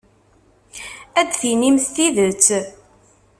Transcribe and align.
Ad 1.19 1.27
d-tinimt 1.29 1.87
tidet. 1.93 2.47